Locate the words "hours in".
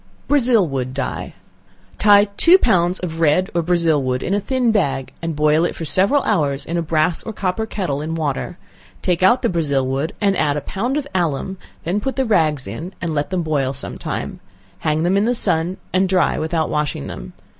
6.23-6.75